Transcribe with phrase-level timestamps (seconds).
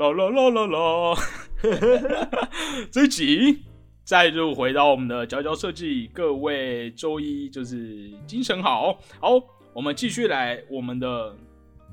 [0.00, 1.14] 啦啦啦啦啦，
[2.90, 3.64] 这一集
[4.02, 9.32] 再度回到我们的佼佼设计，各位周一就是精神好，好，
[9.74, 11.36] 我们继续来我们的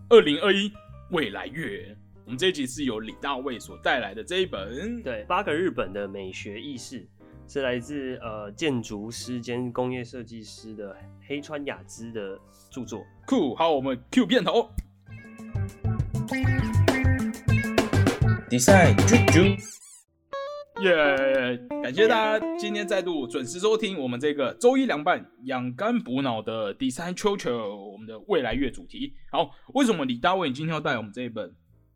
[0.07, 0.71] 二零二一
[1.11, 1.93] 未来月。
[2.23, 7.05] 我们这一集是由李大卫所带来的这一本，对，八个日本的美学意识，
[7.45, 10.95] 是来自呃建筑师兼工业设计师的
[11.27, 12.39] 黑川雅之的
[12.69, 13.05] 著作。
[13.25, 14.69] 酷，好，我们 Q 片头。
[18.49, 19.57] 啾，
[20.81, 21.57] 耶！
[21.83, 27.35] 感谢大家今天再度准时收听我们这个周一凉拌养肝补脑的秋，
[27.91, 29.13] 我们的未来月主题。
[29.29, 31.53] 好，为什么李大卫今天要带我们这一本？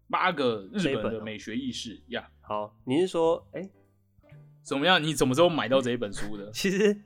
[0.09, 2.27] 八个日本的美学意识呀。
[2.41, 3.69] 好，你是说，哎，
[4.61, 5.01] 怎么样？
[5.01, 6.51] 你什么时候买到这一本书的？
[6.51, 7.01] 其实，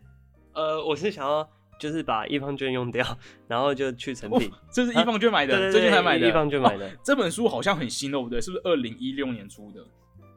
[0.53, 1.48] 呃，我是想要
[1.80, 3.06] 就是把一方券用掉，
[3.48, 4.52] 然后就去成品。
[4.72, 6.28] 这是一方券买的，最近才买的。
[6.28, 8.40] 一方券买的这本书好像很新哦，不对？
[8.42, 9.86] 是不是二零一六年出的？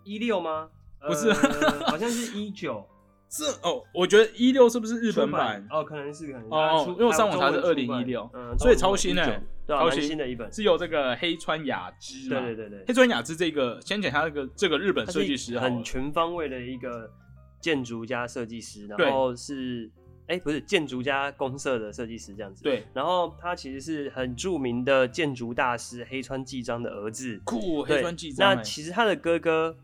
[0.05, 0.69] 一六吗？
[1.01, 1.33] 不是，
[1.87, 2.87] 好像是一九。
[3.31, 5.63] 是哦，我觉得一六是不是日本版？
[5.71, 8.27] 哦，可能是可能哦，因为我上网查是二零一六，
[8.59, 17.11] 所以超新的，超新的一本，是由这个黑川雅之对对对对，黑川雅之这个先讲他这个这个日本设计师，很全方位的一个
[17.61, 19.91] 建筑家设计师，然后是
[20.29, 29.77] 哎不是建筑家公社的设计师这样子，对，然后他其实是很著名的建筑大师黑川纪章的儿子，酷，黑川纪章，那其实他的哥哥。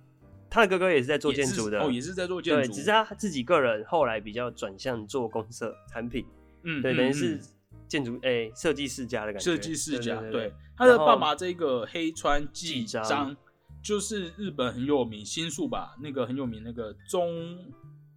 [0.50, 6.24] 他的哥哥也是在做建筑的哦，也是在做建筑，对，只是他自己个人后来比较转向做公社产品，
[6.62, 7.40] 嗯，对，等于是
[7.88, 13.36] 建筑哎设计世家的感觉，设计世家，对，他的爸爸这个黑川纪章
[13.82, 17.58] 就是日本很有名新宿吧，那个很有名那个中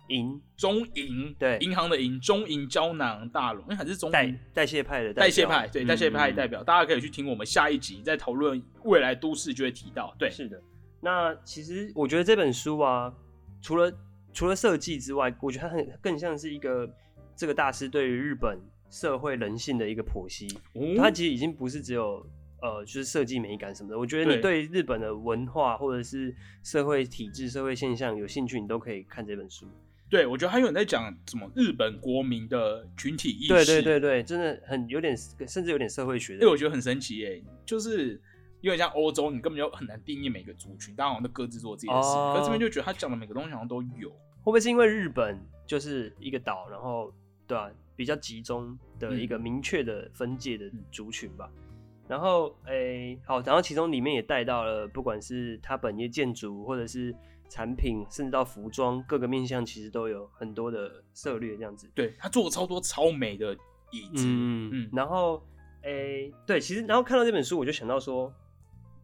[0.07, 10.61] 银中银，对，银行的银中银胶囊大龙，哎，还是中代代谢派的代谢派，对，代谢派代表，大家可以去听我们下一集在讨论未来都市就会提到，对，是的。
[10.99, 13.13] 那其实我觉得这本书啊，
[13.61, 13.91] 除了
[14.33, 16.89] 除了设计之外，我觉得它很更像是一个
[17.35, 18.59] 这个大师对于日本
[18.89, 20.47] 社会人性的一个剖析。
[20.97, 22.25] 它其实已经不是只有
[22.61, 23.99] 呃，就是设计美感什么的。
[23.99, 29.67] 我觉得你对日本的文化或者是社会体制、社会现象有兴趣，你都可以看这本书。
[30.09, 33.53] 对，我觉得他有人在讲什么日本国民的群体意识。
[33.53, 35.15] 对对对对，真的很有点，
[35.47, 36.33] 甚至有点社会学。
[36.35, 38.21] 因为我觉得很神奇耶，就是。
[38.59, 42.15] 因为像欧洲，你根本就很难定义每个族群，大家好像都各自做自己的事。
[42.35, 44.09] 可这边就觉得他讲的每个东西好像都有。
[44.09, 47.13] 会不会是因为日本就是一个岛，然后
[47.45, 51.47] 对啊，比较集中的一个明确的分界的族群吧？
[52.07, 57.15] 然后诶，好，然后其中里面也带到了，不管是他本业建筑，或者是
[57.49, 61.89] 产品，甚至到服装各个面向，其实都有很多的策略这样子。
[61.93, 63.53] 对他做了超多超美的
[63.91, 64.89] 椅子，嗯嗯。
[64.93, 65.43] 然后
[65.83, 68.33] 诶，对，其实然后看到这本书，我就想到说。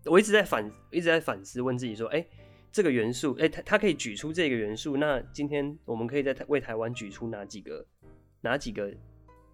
[0.06, 2.28] 我一直在反，一直在反思，问自己说：，哎，
[2.74, 7.86] 这个元素，哎，他他可以举出这个元素，那今天我们可以在台为台湾举出哪几个，
[8.42, 8.94] 哪几个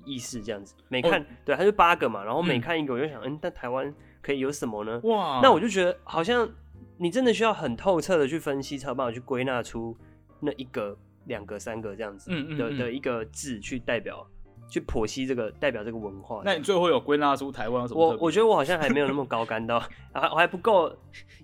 [0.04, 0.42] 意思？
[0.42, 5.00] 这样子，每看，对，它就八个嘛，然后每看一个，我就想，嗯，那台湾可以有什么呢？
[5.04, 6.50] 哇，那我就觉得，好像
[7.00, 9.98] 你真的需要很透彻的去分析，才有办法去归纳出
[10.40, 14.28] 那一个、两个、三个这样子的的一个字去代表。
[14.72, 18.00] 去剖析这个代表这个文化，那你最后有归纳出台湾什么？
[18.00, 19.80] 我我觉得我好像还没有那么 高干到，
[20.14, 20.96] 还我还不够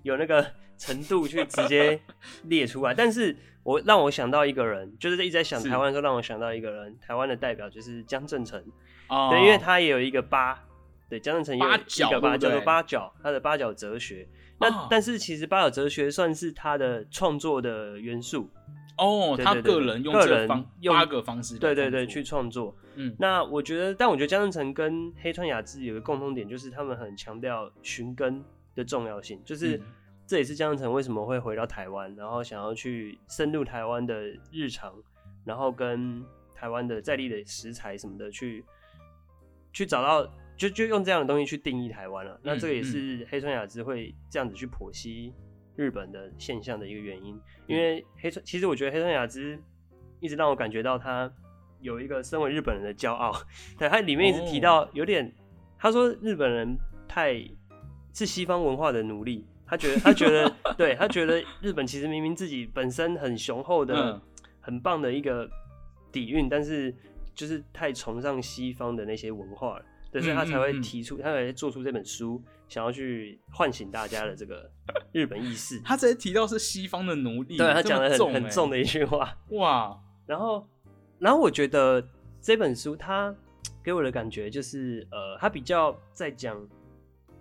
[0.04, 0.46] 有那个
[0.78, 2.00] 程度去直接
[2.44, 2.94] 列出来。
[2.94, 8.62] 但是我让我想到一个人，就是一直在想台湾的时候，让我想到一个人，台湾的代表就是江正成，
[9.08, 10.62] 对，因为他也有一个八，
[11.08, 14.28] 对，江正成有一个八叫做八角，他的八角哲学。
[14.58, 18.50] 那但是其实八角哲学算是他的创作的元素。
[18.98, 20.48] 哦，他个人用个人
[20.80, 22.74] 用八个方式，对对对，去创作。
[22.94, 28.42] 嗯，那我觉得，但我觉得江正成跟黑川雅治有个共通点，就是他们很强调寻根
[28.74, 29.38] 的重要性。
[29.44, 29.78] 就是
[30.26, 34.94] 这也是江正成为什么会回到台湾，然后想要去深入台湾的日常，
[35.44, 36.24] 然后跟
[36.54, 38.64] 台湾的在地的食材什么的去
[39.74, 42.40] 去找到，就就用这样的东西去定义台湾了。
[42.42, 45.32] 那这个也是黑川雅之会这样子去剖析。
[45.76, 49.62] 日本的现象的一个原因，因为黑川其实我觉得黑川雅之
[50.20, 51.30] 一直让我感觉到他
[51.82, 53.30] 有一个身为日本人的骄傲，
[53.78, 55.30] 对他里面一直提到有点，
[55.78, 57.34] 他说日本人太
[58.14, 64.18] 是西方文化的奴隶，他觉得他觉得 对他觉得日本其实明明自己本身很雄厚的、
[64.62, 65.46] 很棒的一个
[66.10, 66.94] 底蕴，但是
[67.34, 69.84] 就是太崇尚西方的那些文化了。
[70.20, 74.70] 所以他才会提出，他才会做出这本书，想要去唤醒大家的这个
[75.12, 75.80] 日本意识。
[75.80, 79.36] 他直接提到是西方的奴隶，对他讲的很很重的一句话。
[79.50, 79.98] 哇！
[80.26, 80.68] 然后，
[81.18, 82.06] 然后我觉得
[82.40, 83.34] 这本书他
[83.82, 86.68] 给我的感觉就是，呃，他比较在讲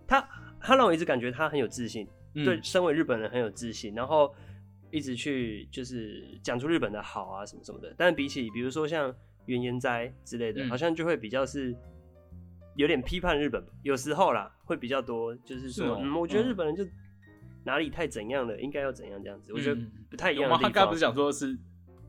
[0.07, 0.27] 他，
[0.59, 2.07] 他让我一直感觉他很有自信。
[2.43, 4.35] 对身为日本人很有自信，然后
[4.91, 7.95] 一直去就是讲出日本的好啊什么什么的。
[7.97, 11.73] 但比起比如说像原研哉之类的，好像就会比较是
[12.75, 16.85] 有点批判日本，有时候啦会比较多，就是说，嗯，我觉得日本人就
[17.63, 19.51] 哪里太怎样了，应该要怎样这样子。
[19.53, 20.49] 我觉得不太一样。
[20.51, 21.57] 他刚刚不是讲说是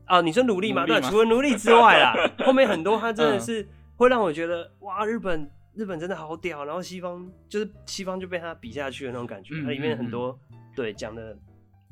[0.05, 0.85] 啊，你说努力嘛？
[0.85, 2.13] 对，除了努力之外啦，
[2.45, 5.49] 后面很多他真的是会让我觉得哇，日本。
[5.77, 10.35] 日本真的好屌，然后西方就是西方就被他比下去的那种感觉，它里面很多
[10.75, 11.37] 对讲的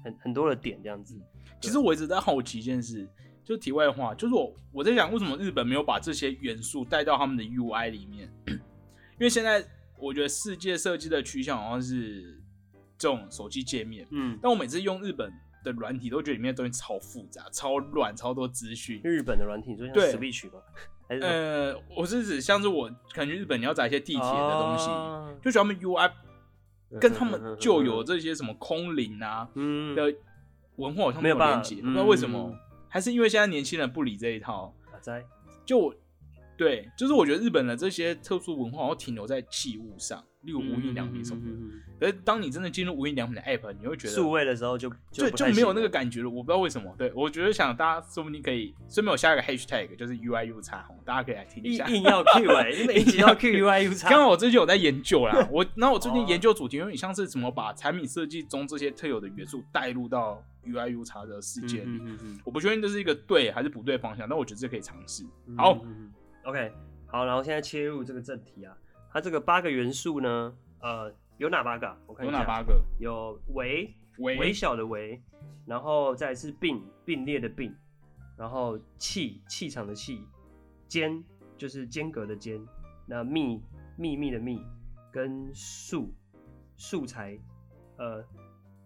[0.03, 1.15] 很很多的点这样子。
[1.61, 3.07] 其实我一直在好奇一件事，
[3.45, 8.29] 就题外话，就是我我在想为什么日本没有把这些元素带到他们的 UI 里面？
[8.47, 9.63] 因为现在
[9.97, 12.41] 我觉得世界设计的趋向好像是
[12.97, 15.31] 这种手机界面，嗯，但我每次用日本
[15.63, 18.99] 的软体都觉得里面的东西超复杂、超乱、超多资讯。
[19.03, 20.59] 日本的软体就像 Switch 吗？
[21.07, 24.87] 呃，我是指像是我感觉日本你要找一些地铁的东西，
[25.43, 26.11] 就觉得他们 UI
[26.99, 29.47] 跟他们就有这些什么空灵啊
[29.95, 30.13] 的
[30.77, 32.57] 文化好像没有连接，不知道为什么，
[32.95, 34.73] 还是因为现在年轻人不理这一套。
[35.65, 35.93] 就
[36.55, 40.23] 对，就是我觉得日本的这些特殊文化好像停留在器物上。
[40.45, 41.51] 例如无印良品什么的，
[41.99, 46.29] 可是当你真的进入无印良品的 app，你会觉得数位的时候就就就没有那个感觉了。
[46.29, 46.93] 我不知道为什么。
[46.97, 51.87] 对我觉得想大家说不定可以顺便我下一个 hashtag 就是 UIU 叉红，大家可以来听一下。
[51.87, 54.09] 硬要 Q 哎，你每集要 Q UIU 叉。
[54.09, 62.01] 刚刚我最近有在研究啦， 我那我最近研究主题有点像是怎么把产品设计中这些特有的元素带入到 UIU 叉的世界里。
[62.43, 65.23] 我不确定这是一个对还是不对方向，但我觉得这可以尝试。
[65.57, 65.83] 好
[66.43, 66.71] ，OK，
[67.07, 68.75] 好，然后现在切入这个正题啊。
[69.15, 71.97] 它这个八个元素呢，呃，有哪八个？
[72.05, 72.83] 我看有哪八个？
[72.99, 75.23] 有微微小的微，
[75.65, 77.73] 然后再是并并列的并，
[78.35, 80.27] 然后气气场的气，
[80.89, 81.23] 间
[81.57, 82.59] 就是间隔的间，
[83.05, 83.63] 那密
[83.95, 84.61] 秘密的密，
[85.13, 86.13] 跟素
[86.75, 87.39] 素材，
[87.95, 88.21] 呃，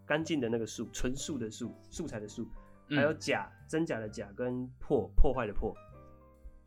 [0.05, 2.47] 干净的那个素，纯素的素，素材的素，
[2.89, 5.75] 还有假真假的假，跟破破坏的破，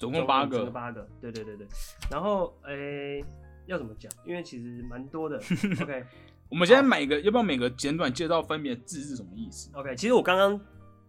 [0.00, 1.64] 总共八个，八个，对对对对，
[2.10, 3.24] 然后诶。
[3.66, 4.10] 要怎么讲？
[4.24, 5.36] 因为其实蛮多的。
[5.82, 6.04] OK，
[6.48, 10.60] 我们现在每个要不要每个简短介绍分别字是什么意思？OK，其实我刚刚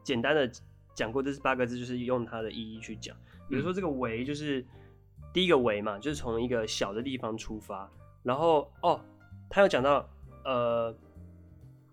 [0.03, 0.49] 简单的
[0.93, 3.15] 讲过，这是八个字，就是用它的意义去讲。
[3.49, 4.65] 比如说这个“为”，就是
[5.33, 7.89] 第一个“为”嘛，就是从一个小的地方出发。
[8.23, 8.99] 然后哦，
[9.49, 10.09] 他有讲到，
[10.45, 10.95] 呃，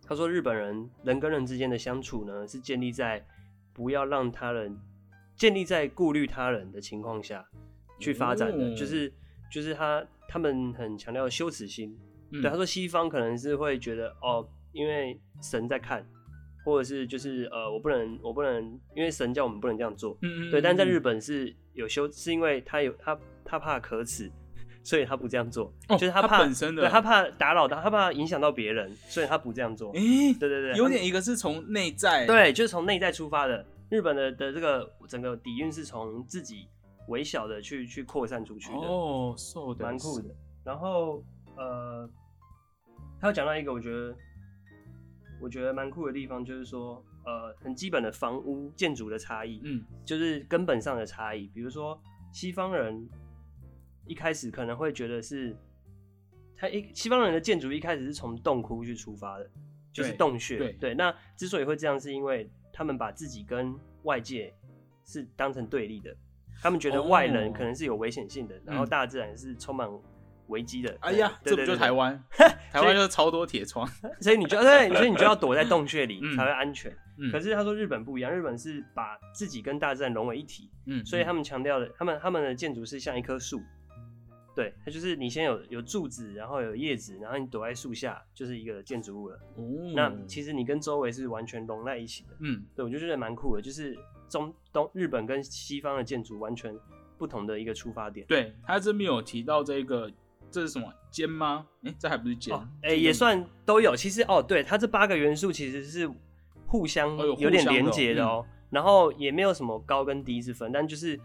[0.06, 3.26] 他说日本人人跟人之间的相处呢，是建立在
[3.72, 4.78] 不要让他人
[5.34, 7.44] 建立在顾虑他人的情况下
[7.98, 9.12] 去发展的，就是
[9.50, 10.06] 就是他。
[10.32, 11.92] 他们很强调羞耻心，
[12.30, 16.06] 对他说，西方可能是会觉得哦，因为神在看，
[16.64, 18.64] 或者是就是呃，我不能，我不能，
[18.94, 20.60] 因为神叫我们不能这样做，嗯嗯，对。
[20.62, 24.30] 但在日本是有羞，是因为他有他他怕可耻，
[24.84, 29.90] 所以他不这样做，就是他怕本身的，对他怕打扰到，他怕影响到别人，所以他不这样做。
[29.96, 30.00] 哎，
[30.38, 33.66] 对对对，有点一个是从内在，对，就是从内在出发的。
[33.88, 36.68] 日本的的这个整个底蕴是从自己。
[37.10, 39.36] 微小的去去扩散出去的哦，
[39.78, 40.34] 蛮酷的。
[40.64, 41.22] 然后
[41.56, 42.08] 呃，
[43.20, 44.16] 他有讲到一个我觉得
[45.42, 51.48] 我觉得蛮酷的地方，就是说呃，很基本的房屋建筑的差异，嗯，就是根本上的差异。
[51.48, 52.00] 比如说
[52.32, 53.08] 西方人
[54.06, 55.56] 一开始可能会觉得是，
[56.56, 59.50] 他一西方人的建筑一开始是从洞窟去出发的，
[59.92, 60.56] 就是洞穴。
[60.56, 60.94] 对对。
[60.94, 63.74] 那之所以会这样，是因为他们把自己跟
[64.04, 64.54] 外界
[65.04, 66.16] 是当成对立的。
[66.62, 69.88] 他们觉得外人可能是有危险性的，然后大自然是充满
[70.48, 70.96] 危机的。
[71.00, 72.22] 哎呀，这不就台湾？
[72.72, 73.86] 台湾就是超多铁窗，
[74.20, 76.94] 所以你就对，所以你就要躲在洞穴里才会安全。
[77.30, 80.70] 可是他说日本不一样，日本是把自己跟大自然融为一体。
[80.86, 83.60] 嗯，所以他们强调的，他们他们的建筑是像一棵树。
[84.56, 89.36] 对，它就是你先有有柱子，然后有叶子，然后你躲在树下，就是一个建筑物了。
[89.56, 92.30] 哦，那其实你跟周围是完全融在一起的。
[92.40, 93.96] 嗯，对我就觉得蛮酷的，就是。
[94.30, 96.74] 中东日本跟西方的建筑完全
[97.18, 98.24] 不同的一个出发点。
[98.26, 100.10] 对他这边有提到这个，
[100.50, 101.66] 这是什么尖吗？
[101.82, 102.56] 哎，这还不是尖？
[102.82, 103.94] 哎，也算都有。
[103.96, 106.08] 其实哦，对，它这八个元素其实是
[106.66, 108.46] 互相有点连接的哦。
[108.70, 111.18] 然后也没有什么高跟低之分，但就是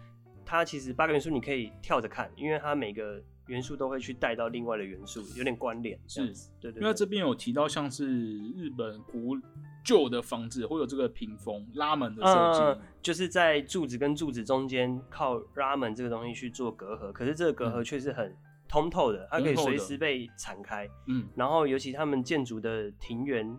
[0.43, 5.97] 它其实八个元素你可以跳着看，因为它每个元素都会去带到另外的元素，有点关联。
[6.07, 6.81] 是，对对。
[6.81, 8.07] 因为这边有提到像是
[8.49, 9.37] 日本古。
[9.85, 18.35] 旧的房子会有这个屏风拉门的设计，就是在柱子跟柱子中间靠拉门这个东西去做隔阂，可是这个隔阂却是很
[18.67, 20.89] 通透的，它可以随时被敞开。
[21.07, 23.57] 嗯，然后尤其他们建筑的庭园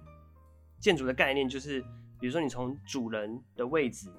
[0.80, 1.80] 建筑的概念就是，
[2.18, 4.10] 比如说你从主人的位置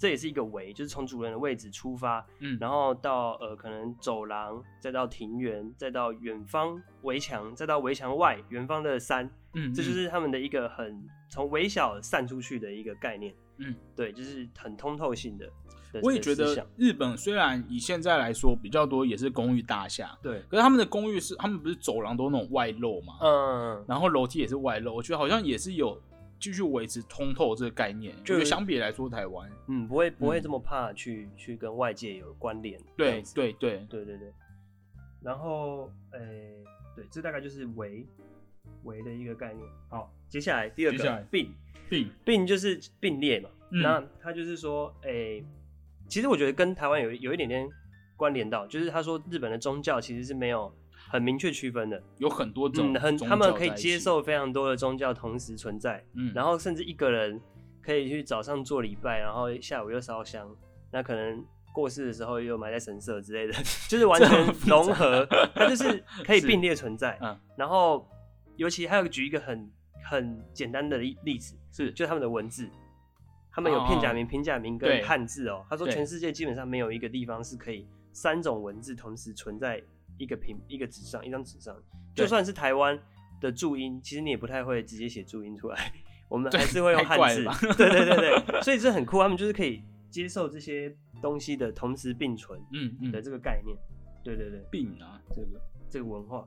[0.00, 15.46] 这也是一个围，就是从主人的位置出发，嗯，然后到呃可能走廊，再到庭园，再到远方围墙，再到围墙外远方的山，嗯，这就是他们的一个很从微小散出去的一个概念，嗯，对，就是很通透性的。
[16.04, 26.00] 我也觉得日本虽然以现在来说比较多也是公寓大厦，对，可是他们的公寓是他们不是走廊都那种外露嘛，嗯，然后楼梯也是外露，我觉得好像也是有
[26.40, 28.14] 继续维持通透这个概念。
[28.24, 32.80] 就相比来说，台湾嗯不会不会这么怕去去跟外界有关联。
[32.96, 34.32] 对对对对对对。
[35.22, 36.64] 然后诶，
[36.96, 38.06] 对，这大概就是围
[38.84, 39.64] 围的一个概念。
[39.88, 41.54] 好，接下来第二个并
[41.88, 45.44] 并并就是并列嘛，那他就是说诶。
[46.08, 47.68] 其实我觉得跟台湾有有一点点
[48.16, 50.74] 关联到，就是他说日本的宗教其实是没有
[51.10, 57.40] 很明确区分的，有很多种，很他们可以接受非常多的宗教同时存在，嗯，然后甚至一个人
[57.82, 60.48] 可以去早上做礼拜，然后下午又烧香，
[60.92, 63.52] 那可能过世的时候又埋在神社之类的，
[63.90, 68.08] 就是完全融合，它就是可以并列存在，嗯，然后
[68.56, 69.70] 尤其还有举一个很
[70.04, 72.68] 很简单的例例子，是就他们的文字。
[73.52, 75.66] 他们有片假名、平假名跟汉字哦。
[75.68, 79.82] 他说，全世界基本上没有一个地方是可以三种文字同时存在
[80.20, 81.74] 一个平一个纸上一张纸上。
[82.14, 82.96] 就算是台湾
[83.40, 85.92] 的注音，其实你也不太会直接写注音出来，
[86.28, 87.44] 我们还是会用汉字。
[87.76, 89.18] 对对对对，所以这很酷。
[89.20, 93.76] 他们就是可以接受这些东西的同时并存，嗯嗯的这个概念。
[94.22, 95.60] 对对对，并啊，这个
[95.90, 96.46] 这个文化。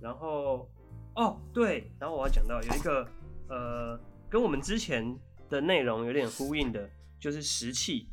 [0.00, 0.68] 然后
[1.14, 3.08] 哦对，然后我要讲到有一个
[3.48, 3.98] 呃，
[4.28, 5.18] 跟我们之前。
[5.48, 8.08] 的内容有点呼应的，就是石器。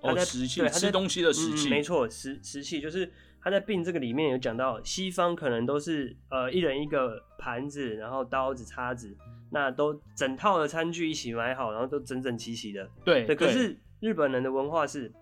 [0.00, 9.16] 哦，石器，对，吃东西的石器，没错，石石器就是他在病这个里面有讲到，西方可能都是呃一人一个盘子，然后刀子、叉子，
[9.50, 12.88] 那都整套的餐具一起买好，然后都整整齐齐的。
[13.04, 13.36] 对对。
[13.36, 15.12] 可是日本人的文化是，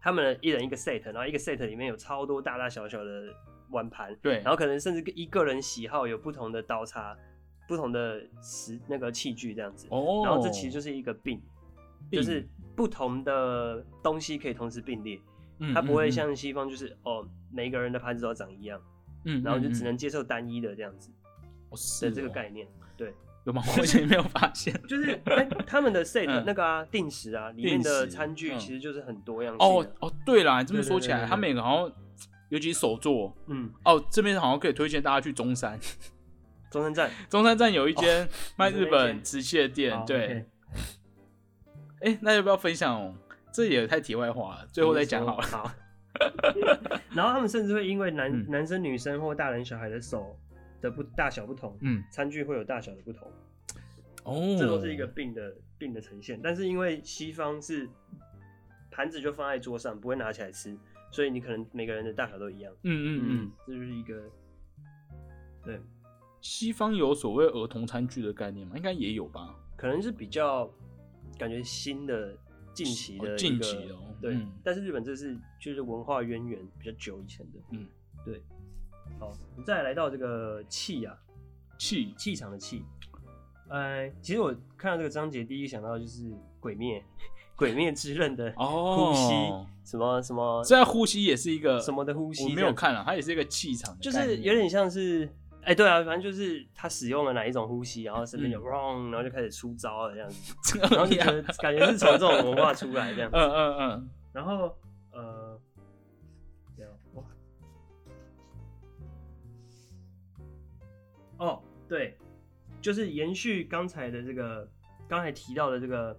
[0.00, 3.34] 他们的一人一个 set，然后一个 set 里面有超多大大小小的
[3.70, 4.14] 碗盘。
[4.22, 4.36] 对。
[4.40, 7.16] 然后可能甚至一个人喜好有不同的刀叉。
[7.68, 11.40] 不同的食那个器具这样子，哦，然后这其实就是一个病，
[12.10, 12.44] 就是
[12.74, 15.16] 不同的东西可以同时并列，
[15.60, 18.80] 嗯，它不会像西方就是哦，每一个人的盘子都长一样，
[19.24, 21.10] 嗯，然后就只能接受单一的这样子，
[22.00, 23.14] 的这个概念，对，
[23.44, 23.62] 有吗？
[23.78, 31.92] 我以前没有发现，就是哎，他们的 set 那个啊，定时啊，里面的餐具其实就是很多样哦哦，对啦，这么说起来，他每个好像
[32.48, 35.78] 尤其手作，嗯，哦，这边好像可以推荐大家去中山。
[36.70, 40.46] 中山站，中山站有一间卖日本瓷器的店，对。
[42.00, 43.14] 哎，那要不要分享？
[43.52, 45.42] 这也太题外话了，最后再讲好了。
[45.46, 45.70] 好。
[47.14, 50.36] 然后他们甚至会因为男男生、女生或大人、小孩的手
[50.80, 53.30] 的不大小不同，嗯，餐具会有大小的不同。
[54.24, 56.38] 哦，这都是一个病的病的呈现。
[56.42, 57.88] 但是因为西方是
[58.90, 60.76] 盘子就放在桌上，不会拿起来吃，
[61.10, 62.72] 所以你可能每个人的大小都一样。
[62.82, 64.22] 嗯嗯嗯，这就是一个
[65.64, 65.80] 对。
[66.40, 68.76] 西方有所谓儿童餐具的概念吗？
[68.76, 69.54] 应该也有吧。
[69.76, 70.70] 可能是比较
[71.38, 72.36] 感觉新的、
[72.74, 74.38] 近期的近期哦，对。
[74.62, 77.86] 但是日本这是就是文化渊源比较久以前的，嗯，
[78.24, 78.42] 对。
[79.18, 81.16] 好，我们再来到这个气啊，
[81.78, 82.84] 气气场的气。
[83.68, 87.04] 呃，其实我看到这个章节，第一想到就是鬼灭，
[87.56, 89.32] 鬼灭之刃的呼吸，
[89.84, 92.44] 什么什么，这呼吸也是一个什么的呼吸？
[92.44, 95.28] 我没有看了，它也是一个气场，就是有点像是。
[95.62, 103.36] 哎，对啊，反正就是他使用了哪一种呼吸，然后身边有嗡，然后就开始出招了这样子， 然后就觉得感觉是从这种文化出来这样子。
[103.36, 104.10] 嗯嗯嗯。
[104.32, 104.74] 然后
[105.12, 105.60] 呃，
[106.74, 107.22] 这样哇。
[111.36, 112.16] 哦，对，
[112.80, 114.66] 就是延续刚才的这个，
[115.06, 116.18] 刚才提到的这个，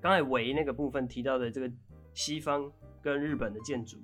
[0.00, 1.68] 刚才维那个部分提到的这个
[2.14, 2.70] 西方
[3.02, 3.98] 跟日本的建筑，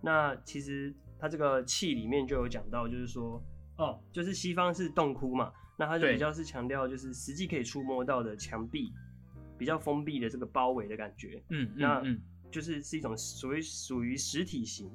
[0.00, 3.42] 那其实它这个气里面就有讲到，就是说。
[3.76, 8.92] 哦，就是西方是洞窟嘛，那它就比较是强调就是实际可以触摸到的墙壁，
[9.58, 11.42] 比较封闭的这个包围的感觉。
[11.48, 12.02] 嗯，那
[12.52, 14.88] 就是是一种属于属于实体型，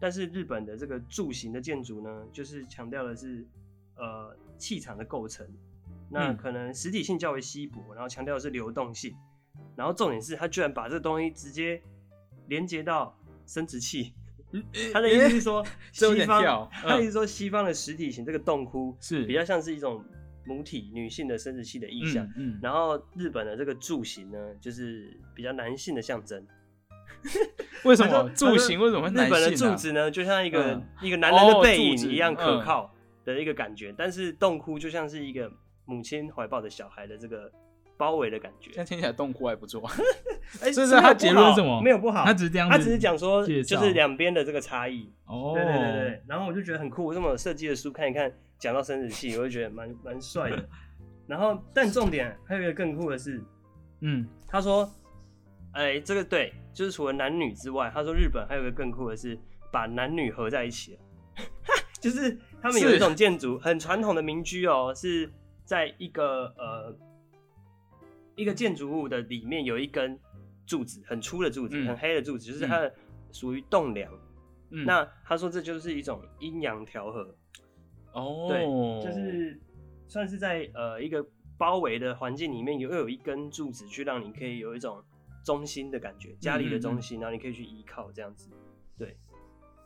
[0.00, 3.44] 但是日本的这个柱形的建筑呢，就是强调的是
[3.96, 5.44] 呃气场的构成，
[6.08, 9.12] 那可能实体性较为稀薄，然后强调的是流动性，
[9.74, 11.82] 然后重点是它居然把这个东西直接
[12.46, 14.14] 连接到生殖器。
[14.92, 19.24] 他的意思是说， 西方，他意思说西方的实体型这个洞窟是。
[19.24, 20.04] 比较像是一种
[20.46, 26.44] 母体女性的生殖器的意象，嗯，然后日本的这个柱形呢，就是比较男性的象征。
[27.84, 28.28] 为什么？
[28.34, 29.10] 柱形为什么会？
[29.10, 32.92] 日本的柱子呢，就像一个一个男人的背影一样可靠
[33.24, 35.50] 的一个感觉，但是洞窟就像是一个
[35.84, 37.50] 母亲怀抱的小孩的这个
[38.00, 38.72] 包围的感觉。
[38.72, 39.86] 现在听起来洞窟还不错。
[40.62, 41.82] 哎，这是他结论什么？
[41.82, 45.12] 没有不好，他只是这样，他只是讲说就是两边的这个差异。
[45.26, 46.22] 哦，对对对对。
[46.26, 50.64] 然后我就觉得很酷，我这么设计的书看一看，讲到生殖器，我就觉得蛮蛮帅的。
[51.26, 53.40] 然后，但重点还有一个更酷的是，
[54.00, 54.90] 嗯，他说，
[55.72, 59.38] 哎，这个对，就是除了男女之外，他说日本还有个更酷的是
[59.70, 60.98] 把男女合在一起了，
[62.00, 65.30] 就是他们有一种建筑很传统的民居哦，是
[65.64, 66.92] 在一个呃
[68.40, 70.18] 一个建筑物的里面有一根
[70.66, 72.94] 柱子，很粗的柱子，很黑的柱子，就是它的
[73.32, 74.12] 属于栋梁。
[74.68, 77.34] 那他说这就是一种阴阳调和。
[78.12, 78.64] 哦，对，
[79.04, 79.60] 就是。
[80.12, 81.24] 算是在呃一个
[81.56, 85.00] 包围的环境里面，又有一根柱子，去让你可以有一种
[85.44, 88.50] 中心的感觉，家里的中心，然后你可以去依靠这样子。
[88.98, 89.16] 对，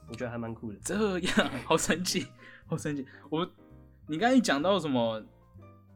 [0.08, 0.78] 我觉得还蛮酷的。
[0.82, 2.26] 这样，好神奇，
[2.64, 3.04] 好神奇。
[3.28, 3.46] 我，
[4.08, 5.22] 你刚才讲到什么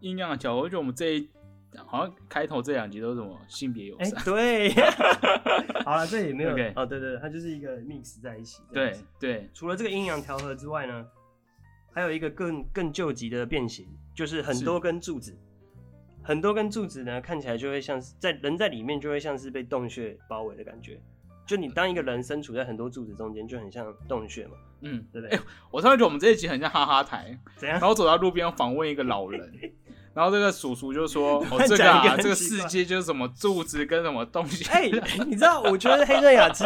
[0.00, 1.30] 阴阳调和，我觉得我们这一
[1.86, 4.24] 好像开头这两集都是什么性别友善。
[4.24, 4.70] 对，
[5.84, 8.62] 好了，这也没有哦，对对，它就是一个 mix 在一起。
[8.72, 11.06] 对对，除了这个阴阳调和之外呢，
[11.92, 13.86] 还有一个更更救急的变形。
[14.14, 15.38] 就是很多根柱子，
[16.24, 21.00] 很多根柱子呢，看起来就会像是在人在里面，就会像是被洞穴包围的感觉。
[21.46, 24.54] 就你当一个人身处在很多柱子中间，就很像洞穴嘛。
[24.80, 25.38] 嗯，对不对？
[25.70, 27.38] 我突然觉得我们这一集很像哈哈台。
[27.56, 27.78] 怎样？
[27.78, 29.52] 然后走到路边访问一个老人，
[30.18, 34.90] 然后这个叔叔就说：“哦，这个啊，这个世界就是什么柱子跟什么东西。”哎，
[35.24, 35.60] 你知道？
[35.62, 36.64] 我觉得黑色雅 芝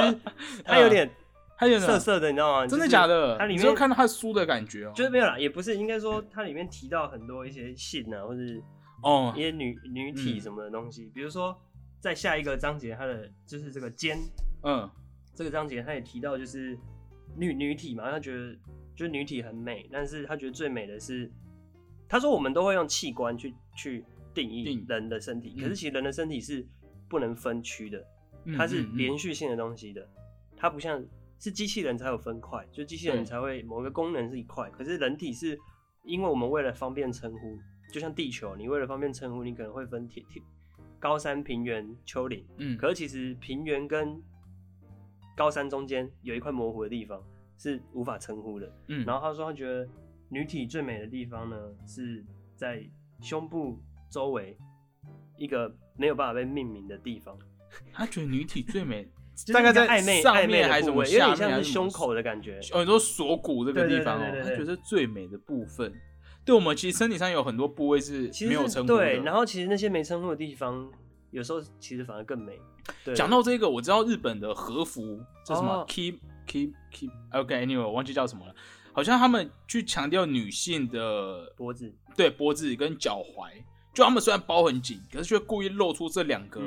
[0.65, 1.11] 他有点。
[1.59, 2.67] 它有点色色的，你知道吗？
[2.67, 3.37] 真的假的？
[3.39, 8.41] 它里面看到它书的感觉哦，就是没有啦，也不是，应该说它里面提到很多一些性啊，或者
[9.05, 11.09] 哦一些女女体什么的东西。
[11.15, 11.57] 比如说
[12.01, 14.19] 在下一个章节，它的就是这个肩，
[14.65, 14.91] 嗯，
[15.37, 16.77] 这个章节他也提到就是
[17.37, 18.53] 女女体嘛，他觉得
[18.97, 21.31] 就是女体很美，但是他觉得最美的是，
[22.13, 24.05] 他说我们都会用器官去去
[24.35, 26.67] 定义人的身体，可是其实人的身体是
[27.09, 28.05] 不能分区的，
[28.55, 30.07] 它是连续性的东西的，
[30.55, 31.03] 它不像。
[31.39, 34.71] 是机器人才有分块，就机器人才会某个功能是一块。
[34.71, 35.59] 可是人体是
[36.05, 37.59] 因为我们为了方便称呼，
[37.93, 40.41] 就像地球，你为了方便称呼，你可能会分铁铁
[41.01, 42.47] 高山、平原、丘陵。
[42.59, 44.23] 嗯，可是其实平原跟
[45.37, 47.21] 高山中间有一块模糊的地方
[47.59, 48.73] 是无法称呼的。
[48.87, 49.89] 嗯，然后他说他觉得
[50.33, 52.25] 女体最美的地方呢是
[52.57, 52.83] 在
[53.21, 53.79] 胸部
[54.11, 54.57] 周围
[55.37, 57.39] 一个没有办法被命名的地方。
[57.93, 59.09] 他觉得女体最美。
[59.51, 65.91] 大概在暧昧上面还是什么有点像是胸口的感觉，哦，你说锁骨这个地方哦，他觉得最美的部分。
[66.45, 69.21] 对我们其实身体上有很多部位是没有称呼的，对。
[69.21, 70.87] 然后其实那些没称呼的地方，
[71.31, 72.61] 有时候其实反而更美。
[73.15, 78.55] 讲到这个，我知道日本的和服叫什么，keep keep keep，OK，anyway，我忘记叫什么了。
[78.93, 83.51] 好像他们去强调女性的脖子，对脖子跟脚踝，
[83.95, 86.61] 就他们虽然包很紧，可是却故意露出这两个。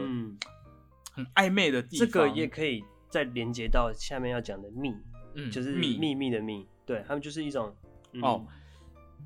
[1.14, 4.94] 很暧昧的地方，这个也可以再连接到下面要讲的秘，
[5.36, 5.98] 嗯，就是秘。
[5.98, 7.74] 秘密的秘，对他们就是一种
[8.22, 8.46] 哦，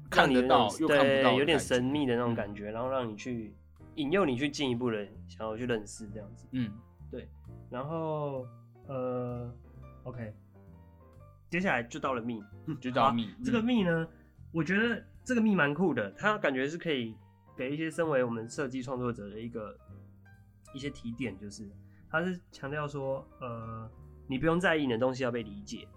[0.08, 3.52] 看得到又看不到，有点神秘的那种感觉，然后让你去
[3.96, 6.72] 引诱你去进一步的想要去认识这样子，嗯，
[7.10, 7.28] 对，
[7.72, 8.46] 然后
[8.88, 9.52] 呃
[10.04, 10.32] ，OK，
[11.50, 12.44] 接下来就到了密，
[12.80, 14.08] 就到密，这个密呢，
[14.52, 17.16] 我觉得这个密蛮酷的，它感觉是可以
[17.58, 19.78] 给一些身为我们设计创作者的一个。
[20.72, 21.68] 一些提点就是，
[22.12, 23.90] 他是强调说，呃，
[24.28, 25.88] 你不用在意你的东西要被理解，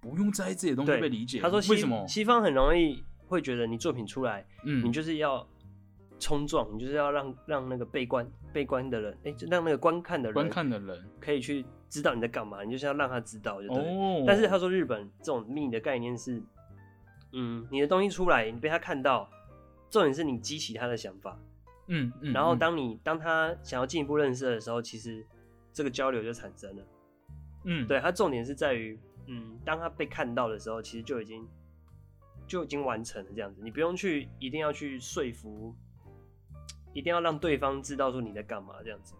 [0.00, 1.40] 不用在意自己的东西被理解。
[1.40, 5.44] 他说，为什么西方很容易会觉得你作品出来，嗯，你就是要
[6.20, 14.24] 冲撞，你就是要让让那个被观被观的人，哎，就让那个观看的人观看的人可以去知道你在干嘛，你就是要让他知道就对。
[14.26, 16.42] 但是他说，日本这种密的概念是，
[17.32, 19.30] 嗯，你的东西出来，你被他看到，
[19.90, 21.38] 重点是你激起他的想法。
[21.88, 25.24] 嗯，然后当你当他想要进一步认识的时候，其实
[25.72, 26.82] 这个交流就产生了。
[27.64, 31.46] 嗯，对，他重点是在于，嗯，当他被看到的时候，其实就已经
[32.46, 33.60] 就已经完成了这样子。
[33.62, 35.72] 你不用去一定要去说服，
[36.92, 39.14] 一定要让对方知道说你在干嘛这样子。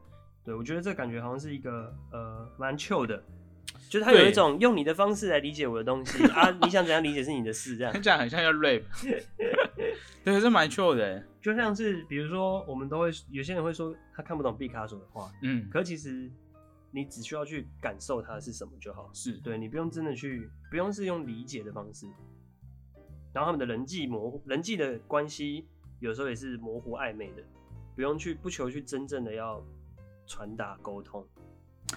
[0.46, 3.22] 对我觉得这感觉好像是一个呃蛮 chill 的，
[3.90, 7.92] 就是他有一种用你的方式来理解我的东西啊，你想怎样理解是你的事这样。
[7.92, 8.82] 听起来很像要 rap。
[10.24, 16.30] 对，是蛮 chill 的，就像是比如说，我们都会有些人会说他看不懂毕卡索的画，嗯，可其实
[16.90, 22.06] 你只需要去感受它是什么就好，是对你不用真的去，不用是用理解的方式，
[23.32, 25.68] 然后他们的人际模糊，人际的关系
[26.00, 27.42] 有时候也是模糊暧昧的，
[27.94, 29.64] 不用去不求去真正的要
[30.26, 31.26] 传达沟通，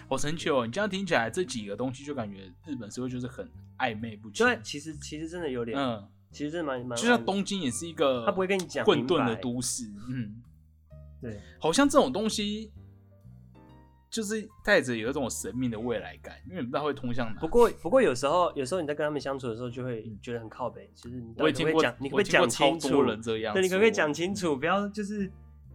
[0.07, 0.65] 好神奇哦！
[0.65, 6.07] 你这样听起来，这几个东西就感觉日本社会就是很暧昧不清，对，其实其实真的有点，嗯。
[6.31, 10.39] 其实真的蛮蛮，就像东京也是一个，他不会跟你讲混沌的都市，嗯，
[11.19, 12.71] 对，好像这种东西
[14.11, 17.39] 就是带着有一种神秘的未来感，因为你不知道会通向哪。
[17.39, 20.91] 不过，不过有时候，有时候你在跟他们相处的时候，就会觉得很靠北。
[20.93, 23.03] 其实你我也听过讲，你可不可以讲清楚？
[23.03, 24.55] 对，你可不可以讲清楚？
[24.55, 25.31] 不要就是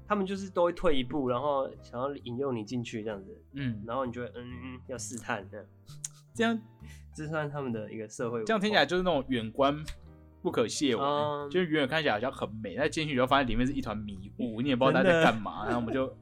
[0.07, 3.43] 他们就是都会退一步，然后想要引诱你进去这样子。
[3.53, 5.67] 嗯，然后你就会嗯嗯要试探这样，
[6.35, 6.61] 这样
[7.15, 8.45] 这算他们的一个社会。
[8.45, 9.77] 这样听起来就是那种远观
[10.43, 15.65] 不可亵玩，就是远远看起来好像很美，但进去以后发现里面是一团迷雾，你也不知道他在干嘛。
[15.65, 16.15] 然后我们就。